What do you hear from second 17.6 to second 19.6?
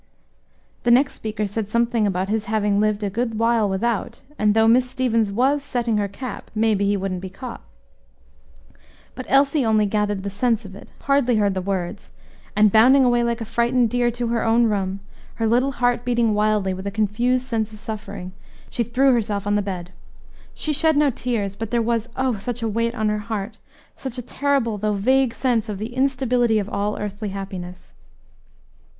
of suffering, she threw herself on